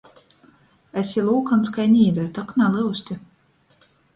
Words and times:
Esi 1.01 1.25
lūkons 1.27 1.71
kai 1.77 1.85
nīdre, 1.93 2.27
tok 2.39 2.55
nalyusti. 2.63 3.21